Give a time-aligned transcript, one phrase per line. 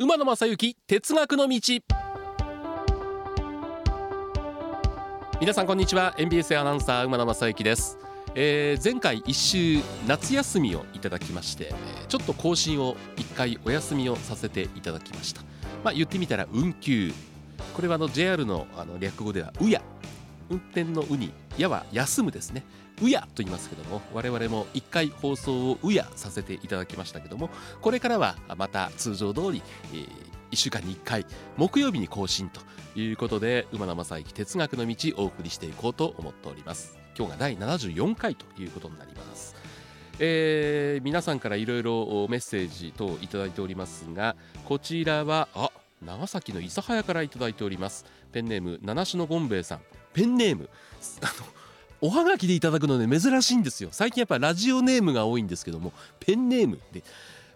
[0.00, 1.60] 馬野正幸哲学の道。
[5.40, 6.14] 皆さんこんにちは。
[6.16, 7.98] NBS アナウンサー馬野正幸です、
[8.36, 11.74] えー、前回一週夏休みをいただきまして
[12.06, 15.42] ちょっと更新を一回お休みをさせていただきました。
[15.82, 17.12] まあ言ってみたら運休。
[17.74, 19.82] これはあの JR のあの略語ではうや
[20.48, 22.64] 運転のうにやは休むですね。
[23.02, 27.50] うやと言いますけども我々も1回放送をうやさせていただきましたけども
[27.80, 29.62] これからはまた通常通り、
[29.92, 30.06] えー、
[30.50, 31.26] 1週間に1回
[31.56, 32.60] 木曜日に更新と
[32.98, 36.98] いうことで馬名正幸哲学の道をお送りしていこうと思っております。
[37.16, 39.56] 今日が第74回ということになります。
[40.20, 44.34] えー、皆さんからいろいろメッセージ等いただいておりますが
[44.64, 45.70] こちらはあ
[46.04, 48.04] 長崎の諫早からいただいております。
[48.32, 49.80] ペンネーム七種のゴンベイさん。
[50.18, 50.68] ペンネーム。
[51.22, 51.46] あの
[52.00, 53.90] おはがきでいただくのね珍しいんですよ。
[53.92, 56.80] 最近やっぱラジオネームが多いんですけどもペンネーム。
[56.90, 57.04] で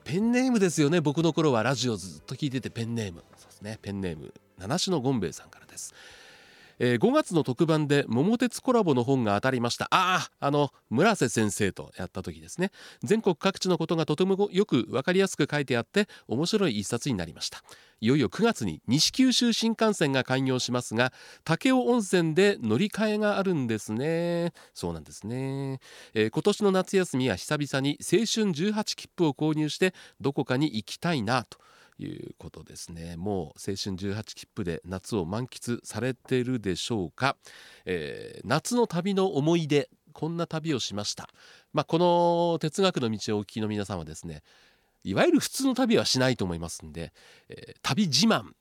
[0.05, 1.01] ペンネームですよね。
[1.01, 3.25] 僕の頃はラジオずっと聞いててペンネーム。
[3.37, 3.79] そうですね。
[3.83, 4.33] ペンネーム。
[4.59, 5.93] 七種のゴンベイさんからです。
[6.85, 9.85] えー、5月の特番で桃鉄コラボの本が当たりました。
[9.93, 12.73] あああの村瀬先生とやった時ですね。
[13.05, 17.63] 全国各地のことがとてもよく分かりやすく書いてあって面白い一冊になりました。
[18.01, 21.13] いよいよ9月に西九州新幹線が開業しますが
[21.45, 24.53] 武雄温泉で乗り換えがあるんですね。
[24.75, 25.79] そうなんですね、
[26.15, 31.59] えー、今年の夏休みは久々に青春18切符を購入してどこかに行きたいなと。
[31.99, 33.17] いうことですね。
[33.17, 37.37] もう青春18切符で夏を満喫されてるでしょうか、
[37.85, 41.29] えー、夏の旅の思い出こんな旅をしました、
[41.73, 44.43] まあ、この哲学の道をお聞きの皆さんはですね
[45.05, 47.13] いわゆる普通の旅はしないと思いますんで、
[47.49, 48.53] えー、旅自慢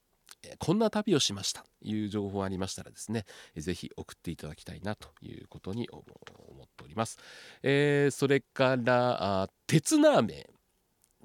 [0.58, 1.62] こんな旅をしました。
[1.62, 7.20] という情報ありましたらですねぜひ送っていただきたいなということに思っております、
[7.62, 10.62] えー、それから鉄ナーメン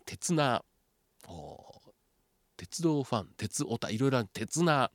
[0.05, 1.76] 鉄ナー。
[2.57, 4.91] 鉄道ファン鉄オタいろいろ鉄な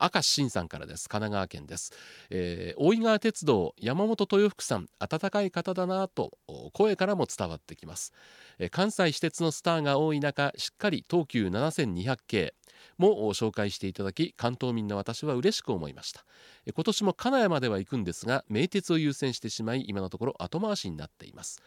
[0.00, 1.08] 明石慎さんからです。
[1.08, 1.92] 神奈川県です、
[2.30, 6.38] えー、大井川鉄道山本豊福さん温かい方だなと
[6.72, 8.12] 声からも伝わってきます、
[8.58, 12.54] えー、関西私鉄のスターが多い中しっかり東急7200系
[12.96, 16.24] も紹介していただき関東民の私は嬉しく思いました。
[16.72, 21.60] 今年も金谷までは行くんですが名鉄を優先してしまい今のところ後回しになっています。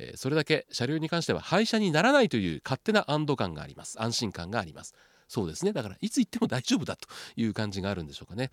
[0.00, 4.00] えそれだけ車両に関しては廃車にならないという勝手な安堵感があります。
[4.00, 4.94] 安心感があります。
[5.28, 5.72] そうですね。
[5.72, 7.06] だからいつ行っても大丈夫だと
[7.36, 8.50] いう感じがあるんでしょうかね、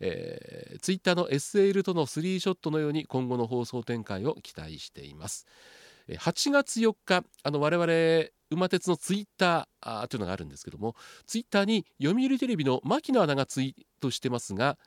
[0.00, 5.46] えー、ツイッターの SL とのスリーショットのように今後の放送展開を期待しています。
[6.08, 14.78] 8月4日あの我々馬鉄のツイッターというのがあるんですけどもツイッターに読売テレビの牧野アナがツイートしてますが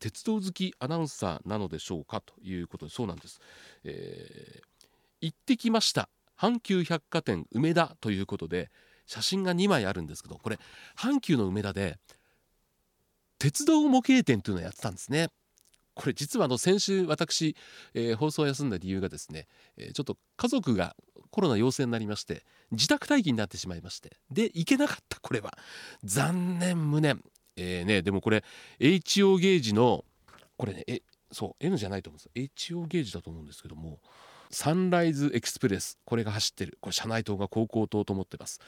[0.00, 3.40] 鉄道好きアナウンサーなのでしょうかということでそうなんです、
[3.84, 4.62] えー、
[5.20, 6.08] 行ってきました。
[6.38, 8.70] 阪急百貨店梅田ということで
[9.06, 10.58] 写真が2枚あるんですけどこれ
[10.96, 11.98] 阪急の梅田で
[13.38, 15.28] 鉄道模型店というのをやってたんですね。
[15.94, 17.56] これ実はあの先週私、
[17.92, 20.94] えー、放送を休んだ理由がですね、えー、ちょっと家族が
[21.30, 25.18] コロナ陽性になりまして自宅待機になってしまいましてで行けなかった。
[25.20, 25.58] これは。
[26.04, 27.22] 残念無念。
[27.56, 28.44] えーねでもこれ
[28.78, 30.04] HO ゲージの
[30.56, 31.02] これねえ
[31.32, 33.98] そう N じゃないと思うんです HO ゲージだと思うんですけども
[34.50, 35.98] サンライズエクスプレス。
[36.04, 36.78] これが走ってる。
[36.80, 38.60] これ車内灯が高校灯と思ってます。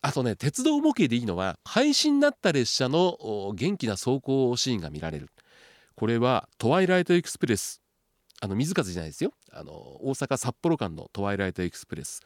[0.00, 5.28] あとね鉄道模型でいいのは廃止になった列車の元気な走行シーンが見られる。
[5.96, 7.80] これはトワイライトエクスプレス。
[8.40, 9.32] あの水風じゃないですよ。
[9.52, 12.22] あの大阪札幌間のトワイライトエクスプレス。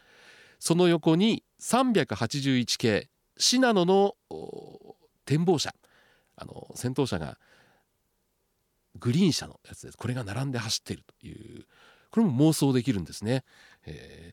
[0.59, 4.15] その横に381系信濃の
[5.25, 5.75] 展望車。
[6.37, 7.39] あの先頭車が
[8.99, 9.99] グリーン車のやつです。
[9.99, 11.67] これが並んで走っているという
[12.11, 13.45] これも妄想できるんですね。
[13.87, 14.33] え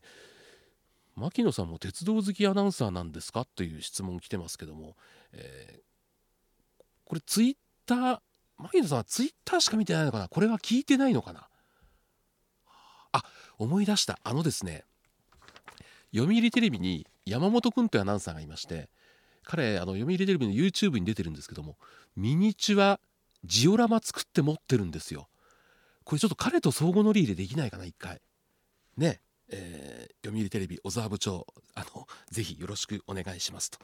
[1.16, 3.44] ー、牧野さんも鉄道好きアナウンサーなんですか？
[3.44, 4.96] という質問来てますけども、
[5.32, 5.82] えー、
[7.04, 7.56] これツイッ
[7.86, 8.18] ター
[8.58, 10.28] 牧野さんはツイッターしか見てないのかな？
[10.28, 11.48] これは聞いてないのかな？
[13.12, 13.22] あ
[13.58, 14.18] 思い出した。
[14.24, 14.84] あのですね。
[16.14, 18.88] 読売テレビに山本君というアナウンサーがいまして
[19.44, 21.76] 彼あの読売テレビの YouTube に出てるんですけども
[22.16, 23.00] ミニチュア
[23.44, 25.28] ジオラマ作って持ってるんですよ。
[26.06, 28.22] これちょっと彼と相互乗り入れできないかな一回。
[28.96, 29.20] ね。
[29.48, 33.78] えー、読売テレビ小沢部長あの ぜひよろしくお願いしますと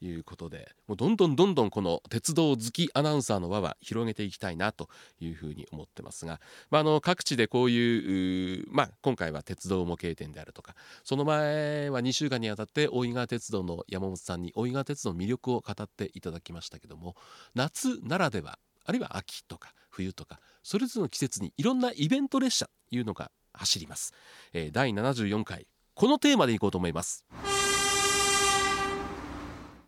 [0.00, 4.88] いうことでもうどんどんどんどんこの鉄道好きアナウンサーの輪は広げていきたいなと
[5.20, 10.74] いうふうに思ってますが、まあ、あの各地でこういうまあ、今回は鉄道模型店であるとか
[11.04, 17.14] その前は2週間にあたって大井川鉄道の山本さんに大井川鉄道の魅力を語っていただきましたけども
[17.54, 24.12] 夏ならではあるいは秋とか冬とかそれぞれの季節にいろんなイベント列車というのが走ります、
[24.52, 27.24] えー、第74回このテーマでいこうと思います。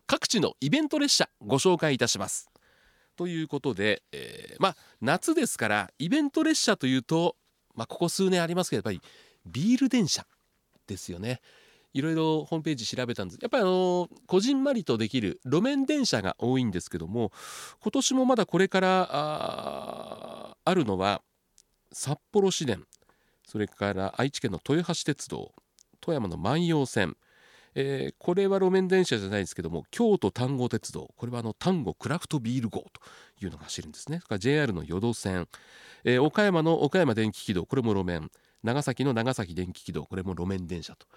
[0.07, 2.49] 各地のイベント列車ご紹介いたします。
[3.17, 7.35] ということで、えー、まあ夏ですからイベント列車というと、
[7.75, 9.01] まあ、ここ数年ありますけどやっぱり
[9.45, 10.25] ビール電車
[10.87, 11.41] ですよね。
[11.97, 13.39] いろいろホームページ調べたんです。
[13.41, 17.31] やっぱりあのこじんまりとできる路面電車が多いんですけども
[17.81, 21.23] 今年もまだこれからああるのは
[21.91, 22.85] 札幌市電
[23.47, 25.55] それから愛知県の豊橋鉄道
[25.99, 27.17] 富山の万葉線。
[27.79, 33.01] えー、これは路面電車じゃないですけども京都丹後鉄道これはあの丹後クラフトビール号と
[33.39, 34.17] いうのが走るんですね。
[34.17, 35.47] それから JR の淀線、
[36.03, 38.29] えー、岡山の岡山電気軌道これも路面。
[38.63, 41.07] 長崎の長崎電気軌道これも路面電車と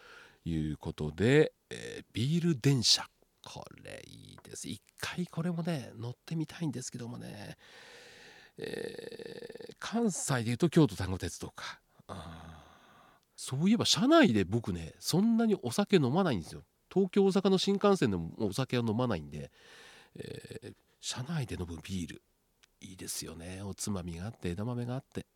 [0.44, 3.06] いうことで、えー、ビール電車。
[3.42, 4.68] これいいです。
[4.68, 7.56] 一回これもね乗ってみたいんですけどもね、
[8.58, 11.80] えー、関西でいうと京都丹後鉄道か。
[13.36, 16.62] そういえば車内で僕ねそんなにお酒飲まないんですよ。
[16.92, 19.50] 東京大阪の新幹線でもお酒は飲まないんで、
[20.16, 22.22] えー、車内で飲むビール。
[22.82, 23.62] いいですよね。
[23.62, 25.26] おつまみがあって枝豆があって。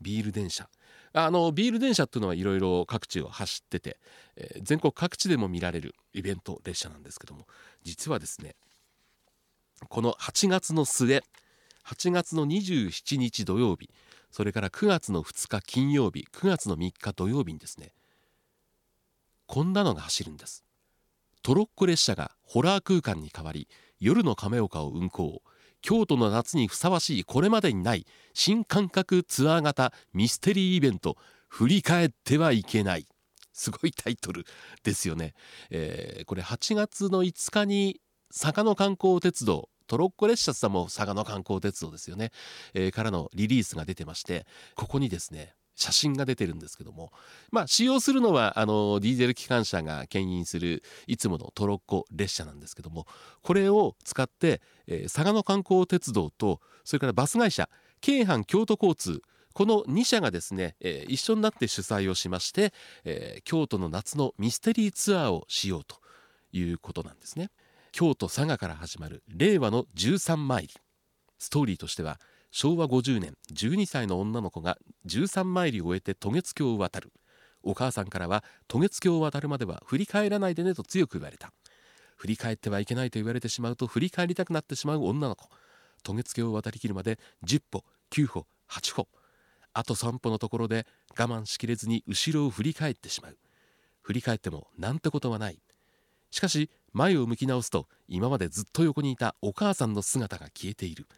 [0.00, 0.68] ビール電車。
[1.16, 3.98] あのビール電車っていうのはいろいろ各地を走ってて、
[4.36, 7.46] えー、全国各地でも見られるイベント列車なんですけども
[7.84, 8.56] 実はですね
[9.88, 11.22] この8月の末
[11.86, 13.90] 8月の27日土曜日
[14.32, 17.92] それから9月の2日金曜日9月の3日土曜日にですね
[19.46, 20.64] こんなのが走るんです。
[21.42, 23.68] トロッコ列車がホラー空間に変わり
[24.00, 25.42] 夜の亀岡を運行。
[25.84, 33.06] 京都の夏にふさわしいこれまでにない新感覚ツアー型ミステリーイベント振り返ってはいけない。
[33.52, 34.46] すごいタイトル
[34.82, 35.34] ですよね、
[35.70, 38.00] えー、これ8月の5日に
[38.32, 42.32] 坂の観光鉄道トロッコ列車さんも佐賀の観光鉄道ですよね、
[42.72, 44.44] えー、からのリリースが出てまして
[44.74, 47.12] ここにですね写真が出てるんですけども。
[47.50, 53.06] まあ使用するのはあのディーゼル機関車が牽引するいつものトロッコ列車なんですけども。
[53.42, 57.68] これを使って、えー、佐賀の観光鉄道とそれからバス会社
[58.00, 59.22] 京阪京都交通
[59.54, 62.72] この2社がですね、えー、一緒になって主催をしまして、
[63.04, 65.96] えー、京都の夏のミステリーツアーをしようと
[66.52, 67.50] いうことなんですね。
[67.92, 70.74] 京都佐賀から始まる令和の13マイリ
[71.38, 72.18] ストーリーとしては
[72.56, 77.12] 昭和50年12歳の女の子が13マイリを終えて渡月橋を渡る。
[77.64, 81.52] お母さんからは渡月橋を渡るまでは振り返らないでねと強く言われた。
[82.14, 85.48] 振り返ってはいけないと言われてしまうと振り返りたくなってしまう女の子。
[86.04, 89.08] 渡月橋を渡りきるまで10歩9歩8歩。
[89.72, 90.86] あと3歩のところで
[91.18, 93.38] 我慢しきれずに後ろを振り返ってしまう。
[94.00, 95.58] 振り返ってもなんてことはない。
[96.30, 101.08] しかし前を向き直すと今までずっと横にいたお母さんの姿が消えている。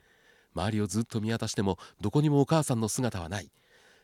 [0.56, 3.50] 周りをずっと見渡してもどこにもお母さんの姿はない。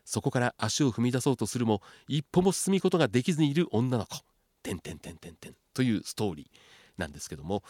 [0.04, 4.18] そこから足を踏み出そうとするも一歩も進むことができずにいる女の子。
[4.62, 5.54] てんてんてんてんてん。
[5.74, 7.62] というストーリーなんですけども。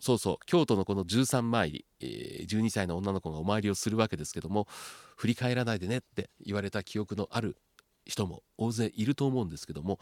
[0.00, 0.36] そうそう。
[0.46, 4.66] 京都のこの13参り、えー、12歳の女の子がお参りをするわけですけども
[5.16, 7.56] 振り返らないでねって言われた記憶のある
[8.06, 9.98] 人も大勢いると思うんですけども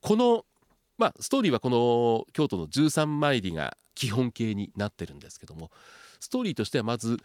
[0.00, 0.44] この
[0.96, 5.70] まあストーリーはこの京都の13参りが基本形になってるんですけども
[6.20, 7.18] ストーリーとしてはまず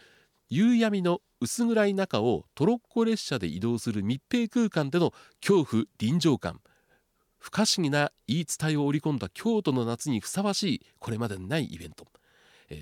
[0.50, 6.60] 夕闇の薄暗い中をトロッコ列車で移動する密閉空間での恐怖臨場感。
[7.38, 12.06] 不可思議な言い伝えを織り込んだ京都の夏にふさわしいこれまでにないイベント。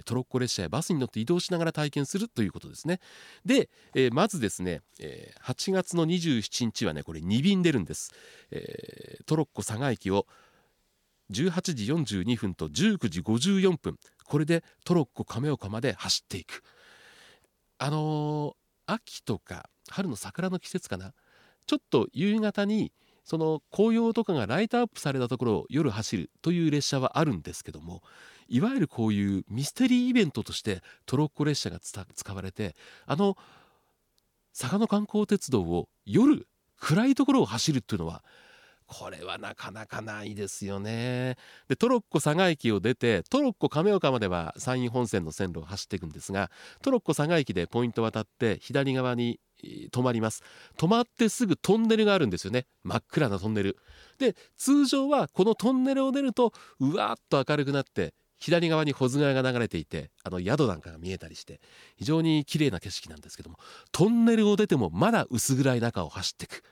[0.04, 3.00] トロッコ列車やバスに乗って移動しながら体験するということですね。
[3.44, 8.12] で、えー、まずですね、えー、8月の27日はねこれ2便出るんです、
[8.50, 10.26] えー、トロッコ佐賀駅を
[11.30, 13.98] 18時42分と19時54分。
[14.24, 16.62] これでトロッコ亀岡まで走っていく。
[17.84, 21.14] あのー、秋とか春の桜の季節かな？
[21.66, 22.92] ちょっと夕方に
[23.24, 28.02] その紅葉とかがライトアップされたところを夜走るという列車はあるんですけども
[28.48, 33.36] いわゆるこういうミステリーイベントとしてトロッコ列車が使われてあの
[34.56, 36.46] 佐賀の観光鉄道を夜
[36.78, 38.22] 暗いところを走るっていうのは
[38.92, 41.36] これはなかなかないですよね。
[41.68, 46.50] でトロッコ佐賀駅を出てトロッコ亀岡までは山陰本線の線路を走っていくんですが
[46.82, 50.42] トロッコ佐賀駅でポイント渡って左側に止まります。
[50.76, 52.66] 止まってすぐトンネルがあるんですよね。
[52.84, 53.78] 真っ暗なトンネル。
[54.18, 61.60] で通常はこのトンネルを出るとうわーっと明るくなって左側に保津川が流れていてあの宿なんかが見えたりして
[61.96, 63.56] 非常に綺麗な景色なんですけども
[63.92, 66.62] トンネルを出てもまだ薄暗い中を走っていく。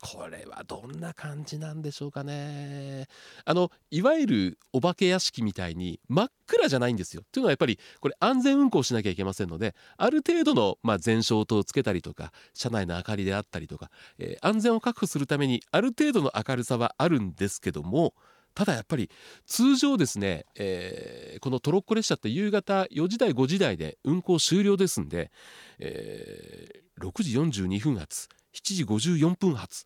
[0.00, 3.06] これはどんな感じなんでしょうかね。
[3.44, 7.22] あのいわゆるお化け屋敷みたいに真っ暗じゃないんですよ。
[7.32, 18.14] というのはやっぱりこれ安全運行しなきゃいけませんのである程度のまあ全照灯をつけたりとか車内の明かりであったりとか、えー、安全を確保するためにある程度の明るさはあるんですけども
[18.56, 19.10] ただやっぱり
[19.44, 25.30] 通常ですね、えー、このトロッコ列車って夕方4時台5時台で運行終了ですんで、
[25.78, 28.28] えー、6時42分発。
[28.56, 29.84] 7時54分発。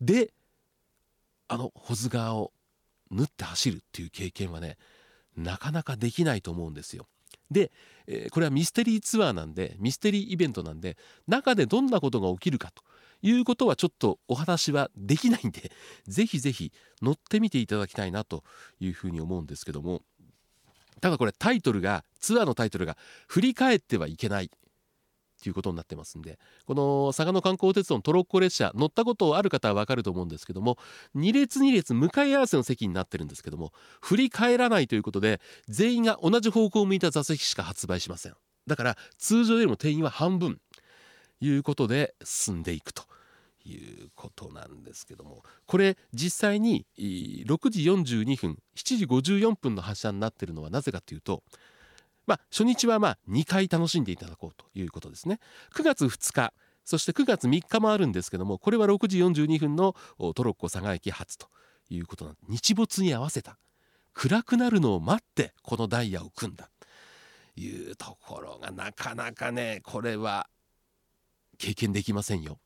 [0.00, 0.32] で
[1.48, 2.52] あの保津川を
[3.10, 4.78] 縫って走るっていう経験はね
[5.36, 7.06] なかなかできないと思うんですよ。
[7.50, 7.70] で、
[8.06, 12.82] えー、これはミステリーツアーなんでミステリーイベントなんで中でどんなことが起きるかと
[13.22, 15.70] いうことはちょっとお話はできないんで
[16.08, 18.44] ぜひぜひ乗ってみていただきたいなと
[18.80, 20.02] いうふうに思うんですけども。
[21.00, 24.52] ただこれタイトルがツアーのタイトルが「振り返ってはいけない」
[25.42, 30.78] ということになってますんでこの佐賀の観光鉄道のトロッコ列車乗ったことある方は分かると思うんですけども
[31.16, 38.34] 2列2列向かい合わせの席になってるんですけども振り返らないということで全員が同じ方向を向いた座席しか発売しません。
[38.66, 40.60] だから通常よりも定員は半分
[41.40, 43.02] いうことで進んでいくと
[43.64, 51.42] いうことなんですけどもこれ実際に6時42分7時54分の発車になってるのはなぜかというと
[52.26, 55.40] まあ、初日はまあ2回楽しんでいただこうということですね
[55.74, 56.52] 9月2日
[56.84, 59.94] そして9月3日もあるんですけどもこれは6時42分の
[60.34, 61.48] トロッコ佐賀駅発と
[61.90, 63.58] いうことなん日没に合わせた
[64.14, 66.68] 暗くなるのを待ってこのダイヤを組んだ
[67.56, 70.48] いうところがなかなかねこれは
[71.58, 72.58] 経験できませんよ。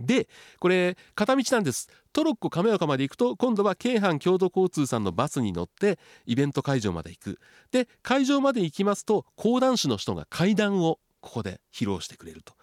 [0.00, 0.28] で
[0.60, 1.88] これ片道なんです。
[2.12, 7.40] トロッコ亀岡まで行くと今度は京阪共同交通さんのバスに乗ってイベント会場まで行く。
[7.72, 12.54] で会場まで行きますと講談師の人が階段をここで披露してくれると。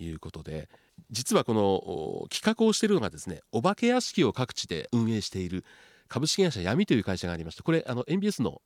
[0.00, 0.68] いうことで
[1.10, 5.64] 実はこの企画をしているのがですねお化け屋敷を各地で運営している
[6.08, 8.62] 株式会社闇という会社がありましてこれあの NBS の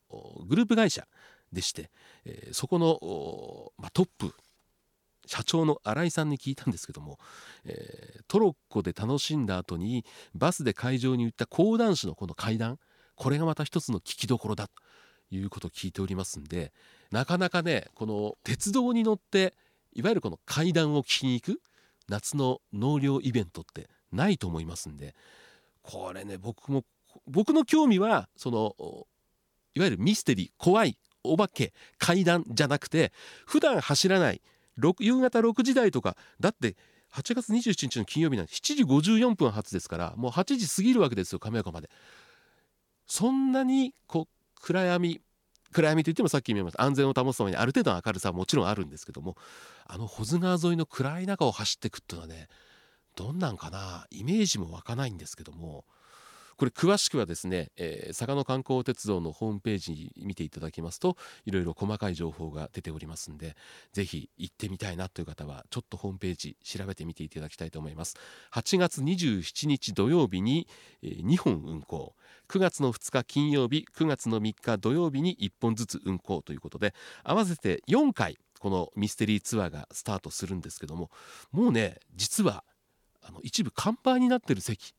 [0.47, 1.07] グループ会社
[1.53, 1.91] でして、
[2.25, 4.35] えー、そこの、まあ、トップ
[5.33, 7.19] 社長の新井さんに聞いたんですけども、
[7.65, 12.79] えー、トロッコで楽しんだ後にバスで会場に行った講談師のこの階段
[13.15, 14.75] これがまた一つの聞きどころだと
[15.31, 16.75] いうことを聞いておりますんで
[17.11, 19.55] なかなかねこの鉄道に乗って
[19.95, 21.61] いわゆるこの階段を聞きに行く
[22.11, 25.15] 夏の納涼イベントってないと思いますんで
[25.81, 26.85] これね僕も
[27.27, 28.77] 僕の興味はその
[29.75, 33.13] いわゆるミステリー怖いお化け階段じゃなくて
[33.47, 34.43] 普段走らない
[34.77, 36.77] 夕方6時台とかだって
[37.13, 41.91] 8月27日の金曜日なんて7時54分発ですからもう8時過ぎるわけですよ亀岡まで。
[43.07, 45.21] そんなにこう暗闇
[45.73, 49.37] 暗闇といってもさっき見ました安全を保つためにある程度の明るさはもちろんあるんですけども
[49.87, 52.49] あの保津川沿いの暗い中を走っていくっていうのはね
[53.17, 55.85] どんなんかなイメージも湧かないんですけども
[56.57, 63.57] これ詳しくはですね、えー、佐賀の観光鉄道のホームページに見ていただきますといろいろ細かい情報が出ておりますんで
[63.93, 68.17] ぜひ行ってみたいなという方はちょっとホームページ調べてみていただきたいと思います。
[68.53, 70.67] 8月27日土曜日に、
[71.03, 72.15] え、2本運行。
[72.49, 76.95] 9月の2日金曜日9月の3日土曜日に1本ずつ運行ということで
[77.25, 81.11] 合わせて4回このミステリーツアーがスタートするんですけども
[81.51, 82.63] もうね実は
[83.23, 84.93] あの一部完売になってる席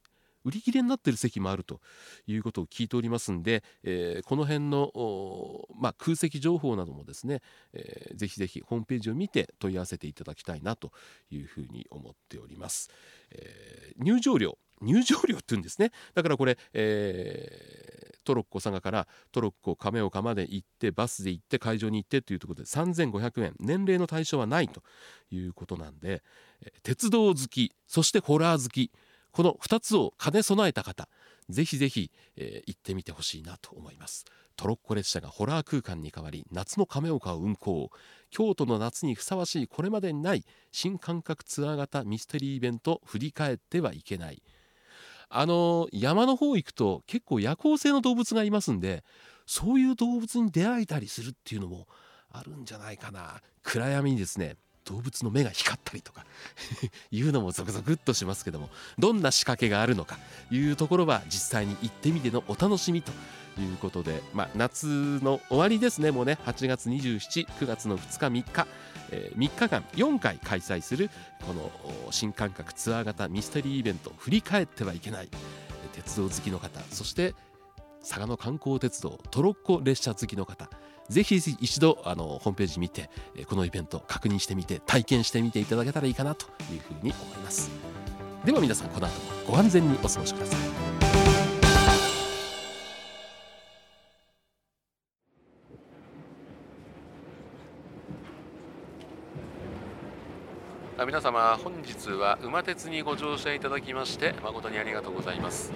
[0.44, 1.80] 売り切れになっている席もあると
[2.28, 4.92] いうことを聞いておりますんで、えー、この辺の、
[5.80, 7.42] まあ、空席情報などもですね、
[7.74, 10.92] えー、ぜひぜひホームページを見て問い合わせていただきたいなと
[11.32, 12.90] いうふうに思っております。
[13.32, 24.84] えー、入場料入場料って言うんですねだからこれ、えー、トロッコ佐賀からトロッコ亀岡まで行ってバスで行って会場に行ってというところで3500円年齢の対象はないと
[25.32, 26.22] いうことなんで、
[26.84, 28.92] 鉄道好きそしてホラー好き
[29.34, 31.10] この2つを兼ね備えた方
[31.50, 34.26] ぜひぜひ、えー、行ってみてほしいなと思います。
[34.56, 37.90] トロッコ列車がホラー空間に変わり夏の亀岡を運行。
[38.30, 44.42] 京都の夏にふさわしいこれまでにない新感覚ツアー型ミステリーイベント振り返ってはいけない。
[45.30, 49.04] あの山の方行くと結構夜行性の動物がいますんで
[49.48, 51.88] そういう動物に出会えたりするっていうのも
[52.32, 53.42] あるんじゃないかな。
[53.64, 56.26] 暗闇にですね動物の目が光ったりとか
[57.12, 60.18] いうのもゾクゾクっとしますけどもどんな仕掛けがあるのか
[60.52, 63.12] いうところは実際に行ってみてのお楽しみと
[63.60, 64.88] いうことで、まあ、夏
[65.22, 66.12] の終わりですね。
[66.12, 68.68] もうね8月279月の2日3日、
[69.12, 71.10] えー、3日間4回開催する
[71.46, 71.72] この
[72.12, 75.30] 新感覚ツアー型ミステリーイベント振り返ってはいけない
[75.94, 77.36] 鉄道好きの方そして
[78.02, 80.70] 佐賀の観光鉄道トロッコ列車好きの方
[81.10, 83.10] ぜひ一度あのホームページ見て
[83.48, 87.70] このイベント確認してみて体験してみていただけたらいいかなというふうに思います。
[88.46, 90.60] では皆さんこの後もご安全にお過ごしください。
[101.06, 105.72] 皆様本日は馬鉄にご乗車いただきまして誠にありがとうございます。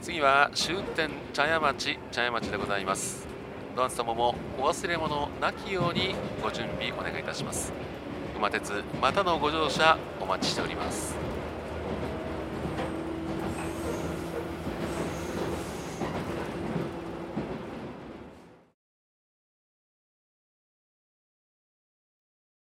[0.00, 3.31] 次は終点茶屋町茶屋町でございます。
[3.74, 7.72] ドンス様もお忘れ物なきようにご準備お願いいたします。
[8.36, 11.21] 馬鉄またのご乗車お待ちしております。